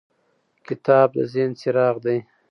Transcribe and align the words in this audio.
کتاب 0.67 1.07
د 1.15 1.17
ذهن 1.33 1.51
څراغ 1.59 1.95
دی. 2.05 2.17